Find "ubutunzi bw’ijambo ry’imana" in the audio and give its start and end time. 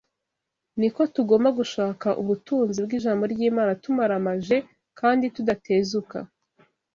2.21-3.71